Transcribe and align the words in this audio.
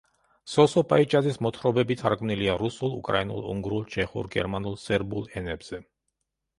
სოსო 0.53 0.83
პაიჭაძის 0.93 1.37
მოთხრობები 1.47 1.99
თარგმნილია 2.01 2.57
რუსულ, 2.63 2.97
უკრაინულ, 3.05 3.47
უნგრულ, 3.55 3.87
ჩეხურ, 3.95 4.35
გერმანულ, 4.39 4.83
სერბულ 4.89 5.33
ენებზე. 5.41 5.87